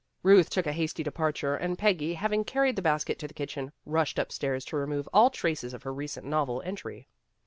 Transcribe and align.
Ruth 0.23 0.49
took 0.49 0.65
a 0.65 0.71
hasty 0.71 1.03
departure 1.03 1.55
and 1.55 1.77
Peggy, 1.77 2.15
hav 2.15 2.33
ing 2.33 2.43
carried 2.43 2.75
the 2.75 2.81
basket 2.81 3.19
to 3.19 3.27
the 3.27 3.35
kitchen, 3.35 3.71
rushed 3.85 4.17
upstairs 4.17 4.65
to 4.65 4.75
remove 4.75 5.07
all 5.13 5.29
traces 5.29 5.75
of 5.75 5.83
her 5.83 5.93
recent 5.93 6.25
novel 6.25 6.59
entry. 6.65 7.07